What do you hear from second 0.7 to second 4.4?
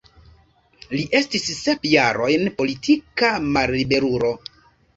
Li estis sep jarojn politika malliberulo.